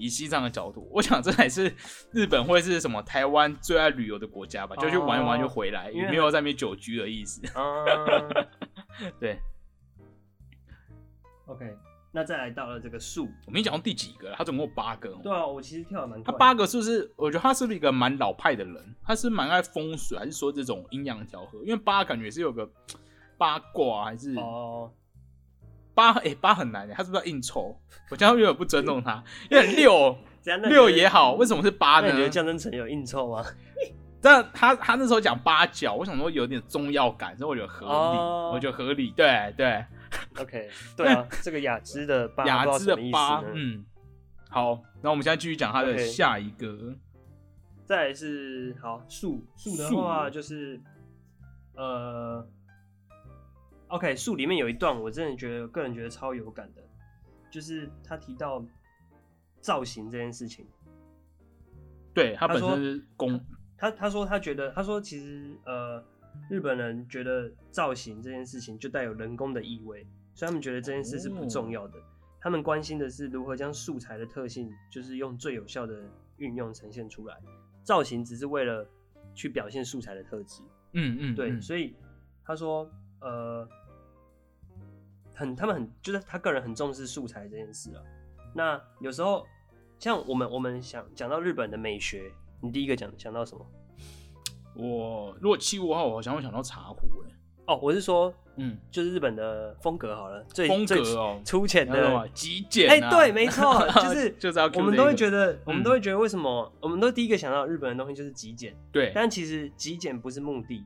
[0.00, 1.74] 以西藏的角度，我想这还是
[2.12, 4.76] 日本会是什么台湾最爱旅游的国家吧？
[4.76, 7.42] 就去玩一玩就回来，也没有在那边久居的意思。
[9.18, 9.40] 对
[11.46, 11.76] ，OK，
[12.18, 15.08] 那再来到了这个树，我没讲到第几个，他总共有八个。
[15.22, 16.20] 对啊，我其实跳的蛮。
[16.24, 17.08] 他八个是不是？
[17.14, 18.96] 我觉得他是不是一个蛮老派的人？
[19.04, 21.60] 他是蛮爱风水，还是说这种阴阳调和？
[21.60, 22.68] 因为八感觉是有个
[23.36, 24.90] 八卦，还是哦。
[25.94, 27.78] 八哎八很难他是不是要硬抽？
[28.10, 30.18] 我这样有点不尊重他，因为六
[30.68, 32.08] 六也好，为什么是八呢？
[32.08, 33.44] 你觉得江真成有应酬吗？
[34.20, 38.18] 但他他那时候讲八角，我想说有点中药感，所以我觉得合理，
[38.54, 39.12] 我觉得合理。
[39.12, 39.84] 对对
[40.40, 43.84] OK， 对啊，这个雅芝的八雅芝的八，嗯，
[44.48, 46.94] 好，那我们现在继续讲它的下一个。
[47.84, 50.80] 再是好树树的话就是
[51.74, 52.46] 呃。
[53.90, 56.82] OK，树里面有一段，我真的觉得个人觉得超有感的，
[57.50, 58.62] 就是他提到
[59.62, 60.66] 造型这件事情。
[62.12, 63.42] 对他本身是工，
[63.78, 66.04] 他他说他觉得，他说其实呃，
[66.50, 71.98] 日本人觉得造型这件事情就带有人工的意味，所以他们觉得这件事是不重要的。
[72.40, 76.02] 他们关心的是如何将素材的特性，就是用最有效的
[76.36, 77.36] 运用呈现出来。
[77.82, 78.88] 造型只是为了
[79.34, 80.62] 去表现素材的特质。
[80.92, 81.96] 嗯嗯，对，所以
[82.44, 83.68] 他说呃。
[85.34, 88.02] 很，他们很，就是他个人很重视素材这件事啊。
[88.56, 89.46] 那有时候，
[89.96, 93.64] 像我们，我们想讲到日本的美学，你第一个讲想到什么？
[94.78, 97.00] 我如果七五号，我好像会想到茶壶。
[97.26, 97.32] 哎，
[97.66, 102.88] 哦，我是说，嗯，就是日本的风格好了，最风格哦，粗浅的极简。
[102.88, 108.74] 哎，对，没错， 就是就是我们都会觉得，我们都会觉得，为什么我们都第一个想到日本的东西就是极简？
[108.92, 110.84] 对，但其实极简不是目的，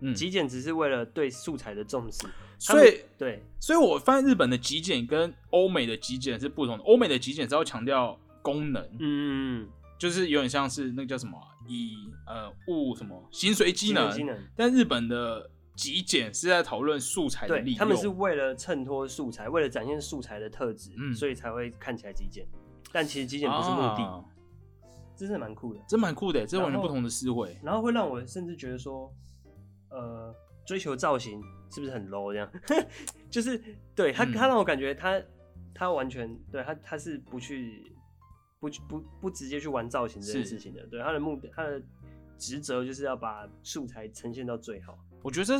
[0.00, 2.26] 嗯，极简只是为了对素材的重视。
[2.56, 6.84] 所以对，所以我发现日本的极简跟欧美的极简是不同的。
[6.84, 9.68] 欧美的极简是要强调功能，嗯，
[10.04, 22.46] 就是有点像是那个叫什么以呃物什么形随机能，但日本的极简是在讨论素材的利用，他们是为了衬托素材，为了展现素材的特质，嗯所以才会看起来极简。
[22.92, 24.24] 但其实极简不是目的，
[25.16, 27.56] 真是蛮酷的，真蛮酷的，这是完全不同的思维。
[27.62, 29.10] 然后会让我甚至觉得说，
[29.88, 30.34] 呃。
[30.66, 32.32] 追求造型是不是很 low？
[32.32, 32.50] 这样，
[33.28, 33.62] 就是
[33.94, 35.20] 对他，他让我感觉他，
[35.74, 37.93] 他完全对他，他是不去，
[38.64, 40.84] 不不不直接去玩造型这件事情的。
[40.86, 41.80] 对他的目的，他的
[42.38, 44.98] 职责就是要把素材呈现到最好。
[45.22, 45.58] 我觉得这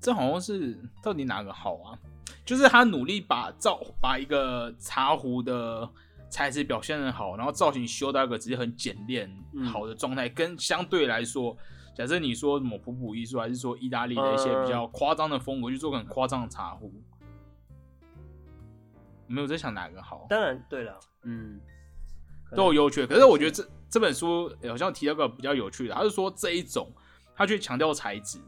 [0.00, 1.98] 这好像是到底哪个好啊？
[2.44, 5.88] 就是他努力把造把一个茶壶的
[6.30, 9.30] 材质表现的好，然后造型修到一个直接很简练
[9.64, 11.56] 好的状态，跟相对来说。
[11.96, 16.92] 假设你说什么普普艺术，还是说意大利的一些比较夸张的风格，去做个很夸张的茶壶，
[19.26, 20.26] 没有在想哪个好。
[20.28, 21.60] 当然，对了，嗯，
[22.54, 23.06] 都有优缺。
[23.06, 26.92] 可是我觉得这这本书好像提到个比较有趣的，他是说这一种，
[27.34, 28.38] 他去强调材质，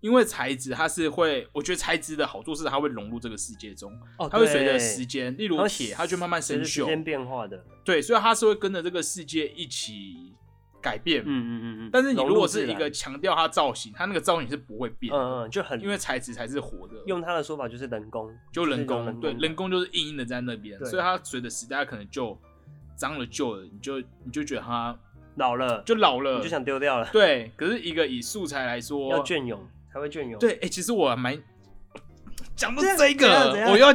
[0.00, 3.92] 因为材质它是会，我觉得材质的好处是它会融入这个世界中，
[4.30, 10.34] 它会随着时间，例如铁，它就慢慢生锈，时间变化的，对，所以它是会跟着这个世界一起。
[10.82, 16.94] 改变，嗯嗯嗯嗯，但是你如果是一个强调它造型，它那个造型是不会变，嗯嗯，就很因为材质才是活的。
[17.06, 22.36] 用他的说法就是人工，就人工，对，人工就是硬硬的在那边，所以它随着时代可能就
[22.96, 24.98] 脏了旧了，你就你就觉得它
[25.36, 27.08] 老了，就老了，你就想丢掉了。
[27.12, 30.38] 对，可是一个以素材来说，要隽永才会隽永。
[30.38, 31.40] 对，哎，其实我蛮
[32.56, 33.94] 讲到这个，我要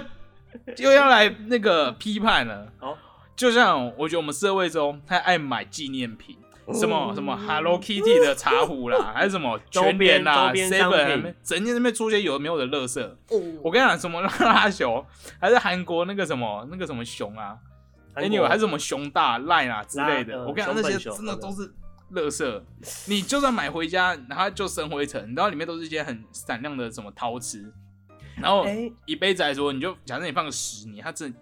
[0.78, 2.72] 又要来那个批判了。
[2.80, 2.98] 哦，
[3.36, 6.38] 就像我觉得我们社会中太爱买纪念品。
[6.74, 13.18] 什么什么 Hello Kitty 的茶壶啦， 还是什么全联啦，seven 整天那边出些有没有的乐色。
[13.64, 15.04] 我跟你讲，什么拉拉熊，
[15.40, 17.58] 还是韩国那个什么那个什么熊啊
[18.16, 20.46] ，Anyway 还是什么熊大 line 啊之类的。
[20.46, 21.72] 我跟你讲，那些真的都是
[22.10, 22.64] 乐色。
[23.08, 27.74] 你就算买回家，然后就生灰尘，然后里面都是一些很闪亮的什么陶瓷。
[28.36, 28.66] 然后
[29.06, 31.34] 一杯子来说，你就假设你放个十年，它真。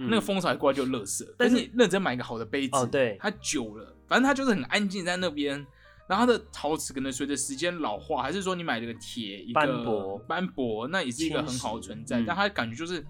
[0.00, 5.54] 那个风潮一过来就乐色，但是你认真买一个好的杯子，哦，对，它久了，反正它就是很安静在那边，
[6.08, 13.04] 然后它的陶瓷可能随着时间老化，还是说你买了个铁一个斑驳，斑驳，那也是一个很好的存在，但它感觉就是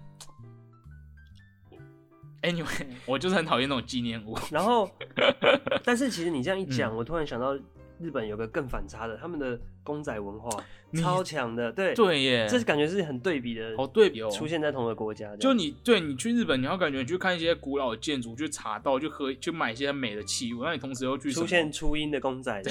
[2.41, 4.37] Anyway，我就是很讨厌那种纪念物。
[4.49, 4.89] 然后，
[5.83, 7.57] 但是其实你这样一讲，我突然想到。
[7.99, 10.49] 日本有个更反差的，他们的公仔文化
[10.95, 15.35] 超强的，对对耶，这是感觉是很对比的，好对比哦，出现在同一个国家。
[15.37, 22.63] 就你对你去日本，你要感觉你去看一些古老的建筑，去茶道，去喝，去买一些美的器物，那你同时又去出现初音的公仔，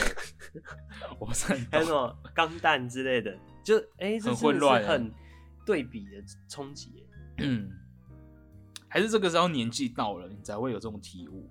[1.20, 1.26] 我
[1.70, 2.16] 还有什么？
[2.34, 5.12] 钢弹之类的，就哎，很混乱，很
[5.66, 7.04] 对比的冲击。
[7.38, 7.70] 嗯，
[8.88, 11.50] 还是这个时候年纪到了，你才会有这种体悟。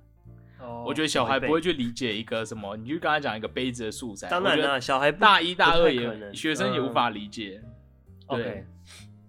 [0.86, 4.30] 我觉得小孩不会去理解一个什么，你就跟他讲一个杯子的素材。
[4.30, 7.62] 当然了，小孩大一、大二也学生也无法理解。
[8.30, 8.66] 对，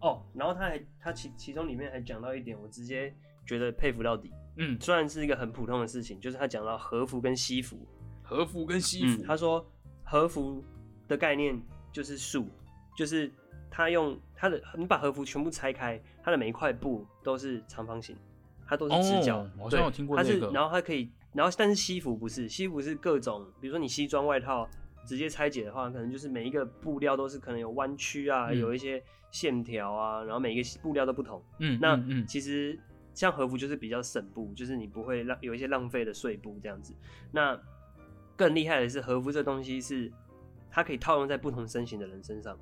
[0.01, 3.15] 哦，然后他还他其其中里面还讲到一点，我直接
[3.47, 4.33] 觉得佩服到底。
[4.57, 7.79] 嗯，虽然是一个很普通的事情，就是他讲到和服跟西服。
[8.23, 9.67] 和服跟西服，他说
[10.05, 10.63] 和服
[11.07, 11.59] 的概念
[11.91, 12.47] 就是树，
[12.95, 13.33] 就是
[13.71, 18.15] 他用他的你把和服全部拆开，它的每一块布都是长方形，
[18.69, 19.45] 它都是直角。
[19.59, 20.51] 好像有听过这个。
[20.53, 21.11] 然后它可以。
[21.35, 24.67] 然后，但是西服不是，西服是各种，比如说你西装外套
[25.07, 29.01] 直接拆解的话，可能就是每一个布料都是可能有弯曲啊，有一些
[29.31, 31.41] 线条啊，然后每一个布料都不同。
[31.59, 32.77] 嗯，那其实
[33.13, 36.95] 像和服就是比较省布，就是你不会浪有一些浪费的碎布这样子。
[37.31, 37.57] 那
[38.35, 40.11] 更厉害的是和服这东西是
[40.71, 42.59] 它可以套用在不同身形的人身上，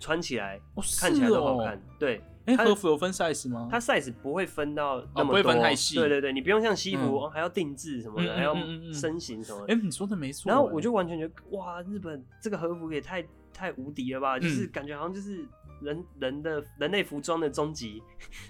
[0.00, 0.60] 穿起来
[1.00, 1.80] 看起来都好看。
[1.96, 2.20] 对。
[2.46, 3.68] 哎，和服有分 size 吗？
[3.70, 5.96] 它 size 不会分到那么多，不会分太细。
[5.96, 8.56] 对对对，你不用像西服还要定制什么的，还要
[8.92, 9.64] 身形什么。
[9.68, 10.48] 哎，你说的没错。
[10.48, 13.22] 然后我就完全觉得，哇，日本这个和服也太
[13.52, 14.38] 太无敌了吧！
[14.38, 15.46] 就是感觉好像就是
[15.82, 18.02] 人人的人类服装的终极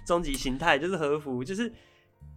[0.07, 1.71] 终极形态，就是和服，就是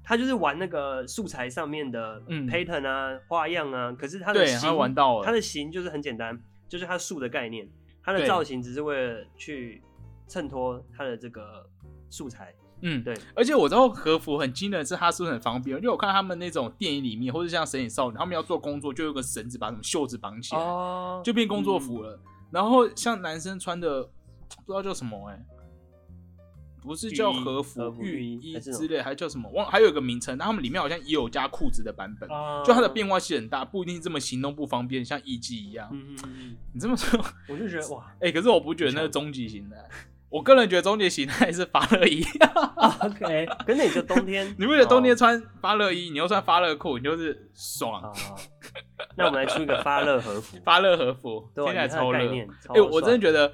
[0.03, 3.93] 他就是玩那个素材上面的 pattern 啊花样啊。
[3.93, 6.37] 可是他的形，玩到了，他的形就是很简单，
[6.69, 7.69] 就是他树的概念，
[8.03, 9.81] 他的造型只是为了去。
[10.27, 11.69] 衬托它的这个
[12.11, 13.15] 素材，嗯，对。
[13.35, 15.77] 而且我知道和服很惊人，是它是不是很方便？
[15.77, 20.61] 因为我看他们那种电影里面，或者像《神隐少女》，他们要做工作，就有个绳子把什么袖子绑起来，
[21.25, 22.19] 就变工作服了。
[22.51, 24.03] 然后像男生穿的，
[24.65, 25.45] 不知道叫什么哎。
[26.83, 29.49] 不是叫和服、浴衣之类，还叫什么？
[29.53, 30.37] 忘还有一个名称。
[30.37, 32.29] 那他们里面好像也有加裤子的版本，
[32.63, 35.89] 就它的变化性很大，不一定这么行动不方便，像艺伎一样。
[35.91, 39.89] 嗯嗯嗯，你这么说，我就觉得哇， 哎，可是我不觉得那是终极型的。
[40.35, 42.25] 我个人觉得终结形态是发热衣。
[43.01, 48.13] OK，跟你就冬天， 你不觉得冬天穿发热衣，你又穿发热裤，你就是爽。
[49.17, 52.19] 那我们来出一个发热和服， 发热和服听起来超热。
[52.75, 53.53] 哎，我真的觉得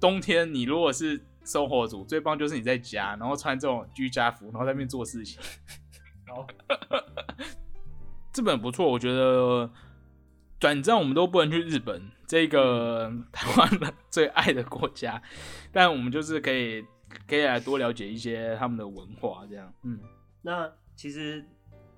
[0.00, 1.20] 冬天你如果是。
[1.44, 5.40] 生活组最棒就是你在家，然后穿这种居家服，然后在那边做事情。
[6.28, 6.46] 好，
[8.32, 9.68] 这本不错，我觉得
[10.62, 15.20] 短暂我们都不能去日本这个 台湾人最爱的国家，
[15.72, 16.86] 但我们就是可以
[17.26, 19.74] 可以来多了解一些他们的文化，这样。
[19.82, 19.98] 嗯，
[20.40, 21.44] 那其实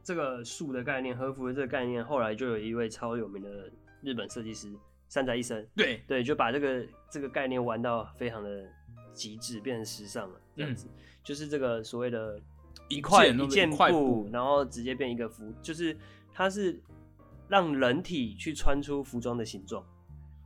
[0.03, 4.73] 这个树的概念，和服的这个概念，后来就有一位超有名的日本设计师
[5.11, 6.03] 山宅一生，对。
[6.07, 8.67] 对，就把这个这个概念玩到非常的。
[9.13, 10.89] 极致变成时尚了，这样子。
[11.23, 12.37] 就是这个所谓的
[12.89, 15.97] 一块一件布，然后直接变一个服，就是
[16.33, 16.83] 它是
[17.49, 19.85] 让人体去穿出服装的形状，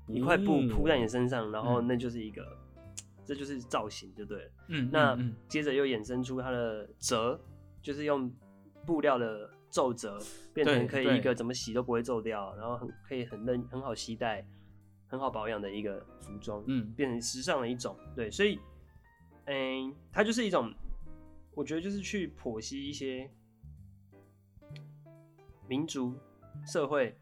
[0.06, 2.44] 一块布铺在你身上，然后那就是一个，
[3.24, 4.50] 这就是造型就对了。
[4.68, 7.40] 嗯，那接着又衍生出它的折，
[7.82, 8.32] 就是用
[8.86, 10.18] 布料的皱褶
[10.52, 14.46] 变成可以一个怎么洗都不会皱掉，然后很可以很嫩很好携带。
[15.10, 18.60] 很好保养的一个服装，嗯，变成时尚的一种，对，所以，
[19.46, 20.70] 嗯，它就是一种，
[21.54, 23.30] 我觉得就是去剖析一些
[25.66, 26.14] 民族
[26.66, 27.16] 社会，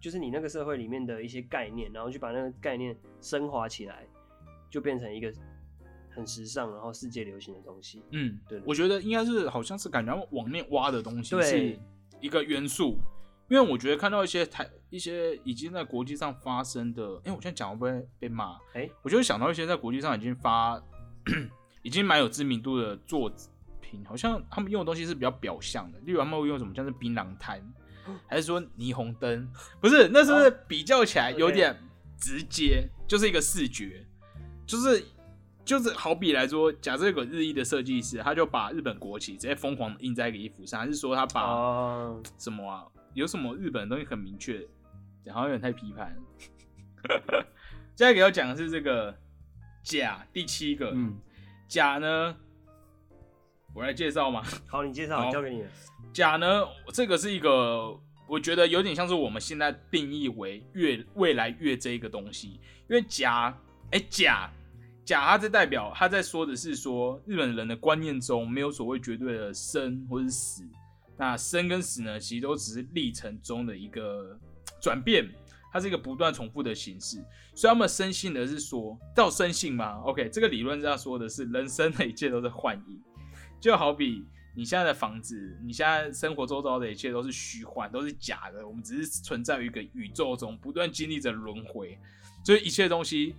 [0.00, 4.06] 就是你那个社会里面的一些概念，然后去把那个概念升华起来，
[4.70, 5.32] 就变成一个
[6.10, 8.02] 很时尚，然后世界流行的东西。
[8.10, 11.78] 嗯，对，我觉得应该是好像是感觉往内挖的东西，是
[12.20, 12.98] 一个元素。
[13.48, 18.56] 因为我觉得看到一些台一些已经在国际上发生的，哎，我现在讲会不会被骂？
[18.72, 20.82] 哎，我就会想到一些在国际上已经发，
[21.82, 23.30] 已经蛮有知名度的作
[23.82, 27.60] 品，好像他们用的东西是比较表象的，例如他们会用什么，像是槟榔摊，
[28.26, 29.48] 还是说霓虹灯？
[29.80, 31.76] 不是，那是不是比较起来有点
[32.18, 34.06] 直接，就是一个视觉，
[34.66, 35.04] 就是
[35.64, 42.84] 就是好比来说，假设有个日裔的设计师，他就把日本国旗直接疯狂印在一个衣服上，还是说他把什么啊？
[43.14, 44.66] 有什么日本的东西很明确，
[45.28, 46.16] 好像有点太批判。
[47.94, 49.14] 接 下一个要讲的是这个
[49.82, 51.18] 甲第七个，嗯，
[51.68, 52.34] 甲呢，
[53.74, 54.42] 我来介绍嘛。
[54.66, 55.64] 好，你介绍，交给你。
[56.12, 63.56] 甲呢，这个是一个，我觉得有点像是我们现在定义为越未来越这一个东西，因为甲，
[63.92, 64.50] 哎，甲，
[65.04, 70.62] 甲他在代表他在说的是说日本人的观念中没有所谓绝对的生或是死，
[71.16, 74.38] 那生跟死呢，其实都只是历程中的一个
[74.82, 75.26] 转变，
[75.72, 77.24] 它是一个不断重复的形式。
[77.54, 83.00] 所以他们深信的是说，到深信吗？OK，这个理论这样说的是，人生的一切都是幻影，
[83.62, 91.98] 就好比你现在的房子，你现在生活周遭的一切都是虚幻，都是假的，我们只是存在于一个宇宙中，不断经历着轮回，
[92.44, 93.34] 所以一切东西。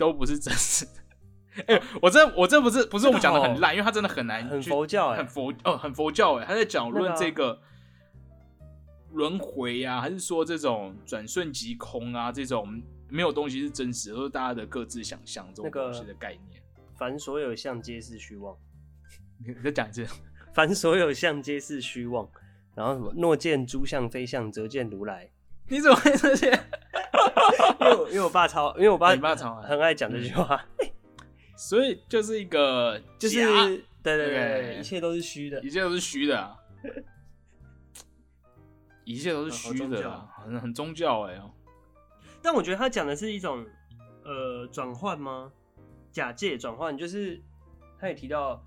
[0.00, 1.64] 都不是真实的。
[1.66, 7.60] 哎，我这我这不是不是我们讲的很烂，因为他真的很难，很佛教，很佛哦，很佛教哎，他在讲论这个
[9.12, 16.62] 轮回啊，还是说这种转瞬即空啊，这种没有东西是真实，都是大家的各自想象这种东西的概念。
[16.96, 18.56] 凡所有相皆是虚妄。
[19.46, 20.06] 你再讲一次。
[20.52, 22.28] 凡所有相皆是虚妄。
[22.74, 23.12] 然后什么？
[23.16, 25.30] 若见诸相非相，则见如来。
[25.68, 26.50] 你怎么会这些？
[27.80, 30.64] 因为因为我爸超，因为我爸你爸超很爱讲这句话，
[31.56, 33.36] 所以就是一个就是
[34.02, 36.56] 对对对，一切都是虚的，一切都是虚的，
[39.04, 41.40] 一切都是虚的，啊很很宗教哎。
[42.42, 43.66] 但我觉得他讲的是一种
[44.24, 45.52] 呃转换吗？
[46.12, 47.40] 假借转换，就是
[47.98, 48.64] 他也提到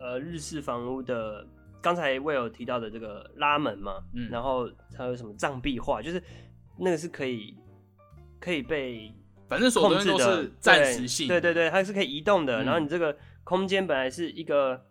[0.00, 1.46] 呃日式房屋的，
[1.80, 6.22] 刚才魏有提到的这个拉门嘛，嗯，然后还有什么藏壁画，就是
[6.78, 7.56] 那个是可以。
[8.42, 9.12] 可以被
[9.50, 12.64] 反正所有东西都是暂时性，对对对，它是可以移动的。
[12.64, 14.82] 然后你这个空间本来是一个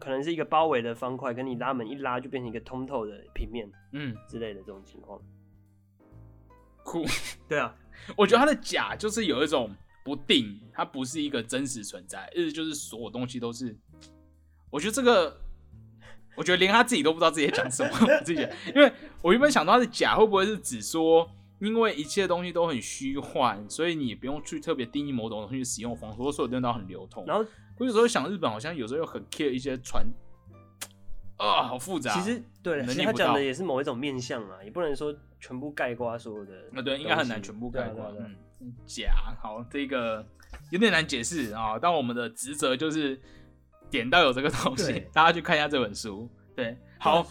[0.00, 5.22] 可能是一个包围的方块，跟你拉门一拉就变成一个通透的平面，嗯之类的这种情况。
[6.82, 7.04] 酷，
[7.48, 7.72] 对啊，
[8.16, 9.70] 我觉得它的假就是有一种
[10.02, 13.72] 不定，它不是一个真实存在，意思就是所有东西都是。
[14.70, 15.36] 我觉得这个，
[16.36, 21.30] 我觉得连他自己都不知道自己在讲什么， 自己，因为我原本想到他的假会不会是只说。
[21.58, 27.24] 因为一切东西都很虚幻，所以你不用去特别定义某种东西使用方式，所有东西都很流通。
[27.26, 27.42] 然后
[27.78, 30.04] 我有时候想，日本好像有时候又很 care 一些传
[31.38, 32.12] 啊，好复杂。
[32.12, 36.52] 其实对，其实他讲的也是某一种面相啊，也不能说全部盖瓜所有的。
[36.72, 38.04] 那对，应该很难全部盖刮。
[38.60, 40.26] 嗯，假好，这个
[40.70, 41.78] 有点难解释啊。
[41.80, 43.18] 但我们的职责就是
[43.90, 46.28] 点到有这个东西， 大家去看一下这本书。
[46.54, 47.26] 对，好，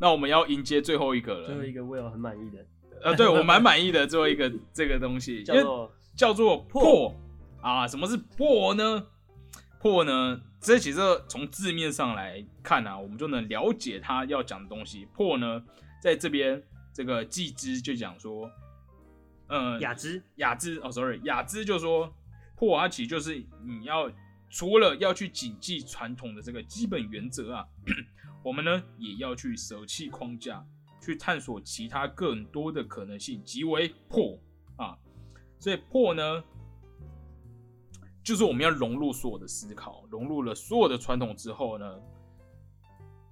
[0.00, 1.46] 那我们要迎接最后一个了。
[1.46, 2.66] 最后一个我有很满意的。
[3.02, 7.14] 呃，对我蛮满意的，最后一个 这个东西叫做叫做破
[7.60, 9.06] 啊，什么是破呢？
[9.80, 15.06] 破呢，这其实从字面上来看啊，我们就能了解他要讲的东西。
[15.12, 15.62] 破呢，
[16.00, 16.62] 在这边
[16.92, 18.50] 这个季之就讲说，
[19.48, 22.10] 呃，雅之雅之哦，sorry，雅之就说
[22.56, 24.10] 破，它其实就是你要
[24.54, 27.66] 除了要去谨记传统的这个基本原则啊，
[28.44, 30.64] 我们呢也要去舍弃框架。
[31.02, 34.38] 去探索其他更多的可能性，即为破
[34.76, 34.96] 啊！
[35.58, 36.42] 所以破呢，
[38.22, 42.00] 就是我们要融入所有的思考，融入了所有的传统之后呢，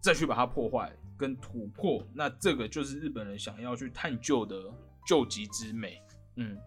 [0.03, 2.07] 再去把它破坏跟突破。
[2.13, 4.71] 那这个就是日本人想要去探究的
[5.07, 5.99] 救急之美。
[6.37, 6.59] 嗯，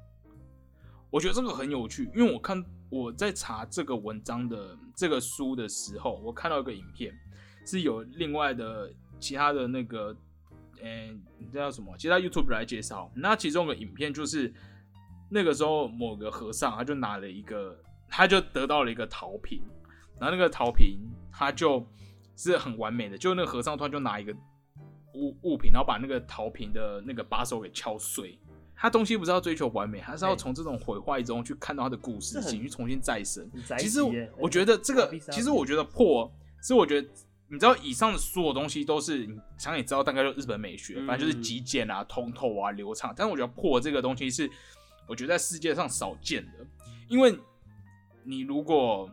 [1.15, 7.17] 我觉得这个很有趣，因为我看我在查这个文章的这个书的时候，我看到一个影片，
[7.65, 10.13] 是有另外的其他的那个。
[10.83, 11.95] 嗯，你知道什么？
[11.97, 14.53] 其他 YouTube 来介绍，那其中个影片就是
[15.29, 19.61] 那个时候某个和尚，他就拿了一个，他就得到了一个陶瓶，
[20.19, 20.99] 然后那个陶瓶
[21.31, 21.87] 他就
[22.35, 24.33] 是很完美的，就那个和尚突然就拿一个
[25.13, 28.37] 物物品，然后把那个陶瓶的那个把手给敲碎。
[28.75, 33.49] 他东西不是要追求完美，他是要从这种毁坏中去看到他的故事，性去重新再生。
[33.79, 34.01] 其实
[34.37, 37.07] 我觉得这个，其实我觉得破，是我觉得。
[37.47, 43.13] 你知道以上的所有东西都是你想也知道，大概就日本美学，反正就是极简啊、通透啊、流畅。
[43.15, 44.49] 但是我觉得破这个东西是，
[45.07, 46.51] 我觉得在世界上少见的。
[47.07, 47.37] 因为
[48.23, 49.07] 你如果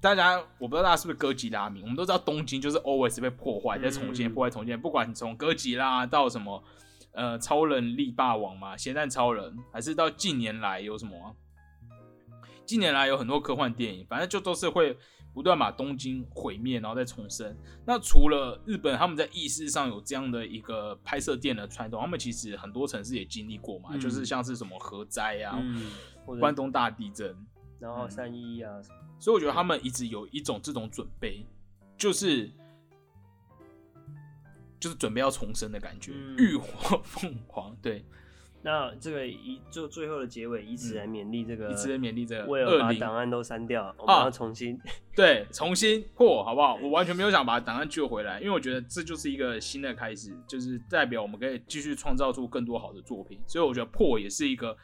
[0.00, 4.80] 大家，我不知道大家是不是哥吉拉迷，我们都知道东京就是 always 被破坏、再重建、破坏、重建。
[4.80, 6.62] 不管你从哥吉拉到什么
[7.12, 11.36] 呃超人力霸王嘛、咸蛋超人，还是到近年来有什么，
[12.64, 14.96] 近年来有很多科幻电影，反正就都是会。
[15.34, 17.56] 不断把东京毁灭，然后再重生。
[17.86, 25.58] 那除了日本，他们在意识上有这样的一个拍摄电的传统，他们其实很多城市也经历过嘛，就是像是什么核灾啊，
[26.38, 27.34] 关东大地震，
[27.78, 28.70] 然后三一啊，
[29.18, 31.46] 所以我觉得他们一直有一种这种准备，
[31.96, 32.52] 就是
[34.82, 38.04] 就是准备要重生的感觉，浴火凤凰，对。
[38.64, 44.76] 那这个以就最后的结尾，以此来勉励这个，以此来勉励这个，为了把档案都删掉，我们要重新，
[45.14, 46.74] 对，重新破，好不好？
[46.82, 53.40] 我完全没有想把档案救回来，因为我觉得这就是一个新的开始，就是代表我们可以继续创造出更多好的作品。
[53.46, 54.76] 所以我觉得破也是一个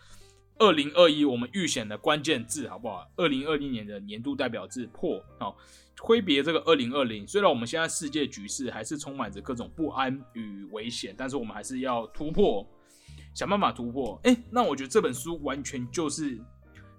[0.58, 3.08] 二零二一我们预选的关键字好不好？
[3.16, 5.54] 二零二一年的年度代表字破哦，
[6.00, 7.26] 挥别这个二零二零。
[7.26, 12.66] 虽然我们现在世界局势还是充满着各种不安与危险，但是我们还是要突破，
[13.34, 14.20] 想办法突破。
[14.24, 16.38] 哎，那我觉得这本书完全就是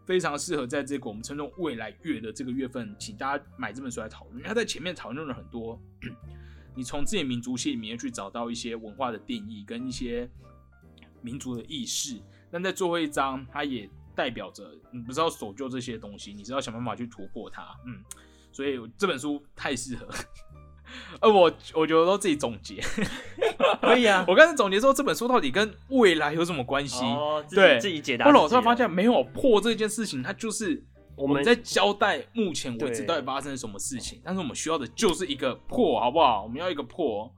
[0.06, 4.44] 非常适合在这个我们称作未来月的这个月份，请大家买这本书来讨论。
[4.44, 5.80] 他在前面讨论了很多，
[6.76, 10.30] 你从自己民族性里面去找到一些文化的定义跟一些
[11.22, 12.20] 民族的意识。
[12.52, 17.64] 但在最后一章，它也代表着你不知道守旧这些东西，你是要想办法去突破它。
[17.86, 18.04] 嗯，
[18.52, 20.08] 所以这本书太适合。
[21.22, 22.82] 呃，我我觉得都自己总结，
[23.82, 24.26] 可以啊。
[24.28, 27.06] 我刚才总结说这本书到底跟未来有什么关系？
[27.06, 28.26] 哦，对，自己解答。
[28.26, 30.84] 后来我突然发现，没有破这件事情，它就是
[31.16, 34.20] 我们在交代目前为止到底发生了什么事情。
[34.24, 36.44] 但是我们需要的就是一个破，好不好？
[36.44, 37.32] 我们要一个破。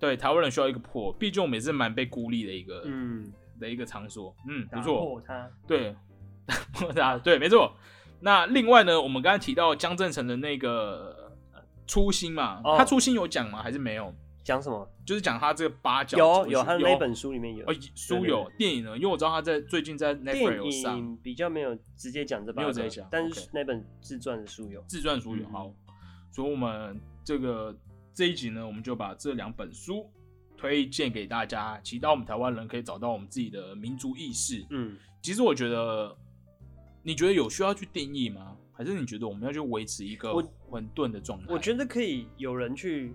[0.00, 3.32] 对，台湾人需要一个破，毕竟我们也是蛮被孤立的一个，嗯。
[3.58, 5.22] 的一个场所，嗯，不错，
[5.66, 5.96] 对，
[6.74, 7.72] 破它，对，没错。
[8.26, 11.32] 那另外呢，我们刚才提到江正成的那个
[11.86, 13.62] 初心嘛，他初心有讲吗？
[13.62, 14.12] 还是没有？
[14.42, 14.90] 讲什么？
[15.04, 17.64] 就是讲他这个八角，有有他那本书里面有，
[17.94, 21.16] 书有电影呢，因为我知道他在最近在 Netflix 上。
[21.22, 25.72] 比较没有直接讲这，没有直接讲，但是那本自传的书有，自传书有，好，
[26.32, 27.72] 所以我们这个
[28.12, 30.10] 这一集呢，我们就把这两本书。
[30.58, 34.64] 推荐给大家，祈祷我们台湾人可以找到我们自己的民族意识。
[34.70, 36.16] 嗯，其实我觉得，
[37.06, 38.56] 你觉得有需要去定义吗？
[38.72, 40.34] 还是你觉得我们要去维持一个
[40.68, 41.46] 混沌的状态？
[41.48, 43.14] 我觉得可以有人去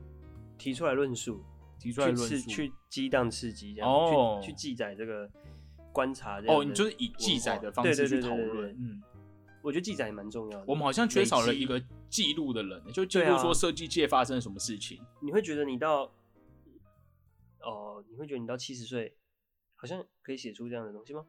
[0.57, 1.43] 提出来论述，
[1.77, 5.29] 提出来论述，去激荡刺激，这样哦，去记载这个
[5.91, 6.41] 观察。
[6.47, 8.71] 哦，你就是以记载的方式去讨论。
[8.79, 9.03] 嗯，
[9.61, 10.63] 我觉得记载也蛮重要的。
[10.65, 15.05] 我们好像缺少了一个记录的人，就记录说设计界发生了什么事情。
[15.19, 16.09] 你会觉得你到。
[17.59, 19.17] 哦，你会觉得你到七十岁，
[19.75, 21.25] 好像可以写出这样的东西吗？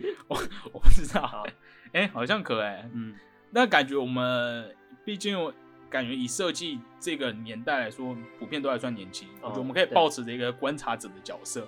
[0.28, 0.36] 我
[0.72, 1.46] 我不知道，
[1.92, 3.14] 哎，好像可哎，嗯，
[3.50, 4.74] 那感觉我们
[5.04, 5.52] 毕竟
[5.88, 11.66] 感觉以设计这个年代来说，普遍都还算年轻，我觉得我们可以保持着一个观察者的角色，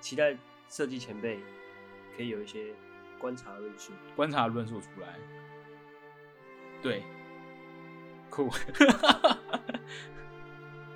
[0.00, 0.36] 期待
[0.68, 1.38] 设计前辈
[2.16, 2.72] 可以有一些
[3.18, 5.14] 观察论述，观察论述出来，
[6.82, 7.02] 对，
[8.30, 8.50] 酷。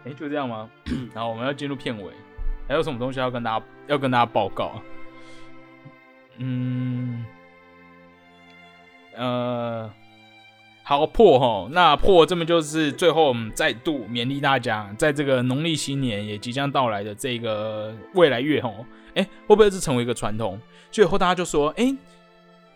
[0.07, 0.71] 哎，就这样吗？
[1.15, 2.13] 然后我们要进入片尾，
[2.69, 4.83] 还有什么东西要跟大家要跟大家报告？
[6.39, 7.25] 嗯，
[9.17, 9.91] 呃，
[10.83, 18.71] 好破哈，那破这么就是最后我们再度勉励大家，在这个农历新年也即将到来的这个未来月哈，
[19.15, 20.61] 哎，会不会是成为一个传统？
[20.91, 21.95] 最后大家就说，哎。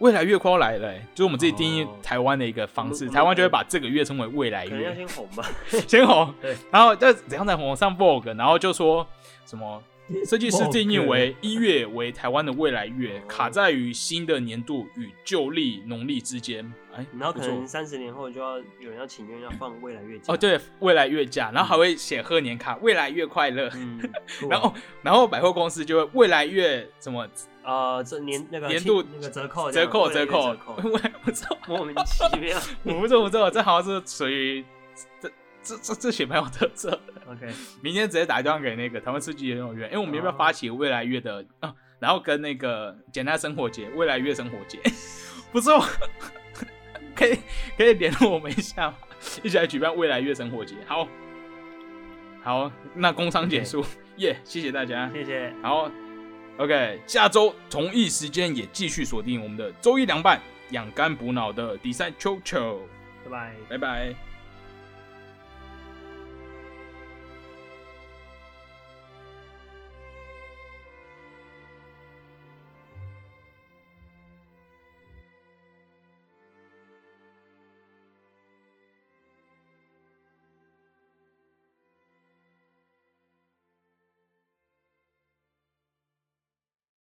[0.00, 4.84] 未来月快要来了，就是我们自己定义台湾的一个方式，台湾就会把这个月称为未来月。
[4.84, 5.44] 要先红吧，
[5.88, 6.32] 先红。
[6.40, 9.04] 对，然后再怎样再红上 Vogue，然后就说
[9.44, 9.82] 什么
[10.24, 16.70] 设计师定义为一月为台湾的未来月，卡在于新的年度与旧历农历之间。
[16.94, 20.32] 哎，然后可能三十年后就要有人要请愿要放未来月假。
[20.32, 23.70] 哦，对，未来月假，然后还会写贺年卡，未来月快乐。
[24.48, 27.28] 然后，然后百货公司就会未来月什么。
[27.62, 34.64] 呃，这年那个年度那个折扣折扣折扣，我不知道，莫名其妙，我不知道，不知道，这好像是属于
[35.20, 35.30] 这
[35.62, 37.00] 这这这写蛮有特色的。
[37.26, 37.46] OK，
[37.82, 41.74] 明天直接打电话给那个台湾设计研究院，因为我们要不要发起未来月的啊？
[41.98, 44.78] 然后跟那个简单生活节、未来月生活节，
[45.50, 45.84] 不错，
[47.14, 47.38] 可以
[47.76, 48.94] 可以联络我们一下，
[49.42, 50.76] 一起来举办未来月生活节。
[50.86, 51.08] 好，
[52.42, 53.84] 好，那工商结束，
[54.16, 55.90] 耶，谢谢大家，谢谢，好。
[56.58, 60.40] OK，下周同一时间也继续锁定我们的周一凉拌
[60.70, 62.80] 养肝补脑的第三秋秋，
[63.24, 64.27] 拜拜，拜拜。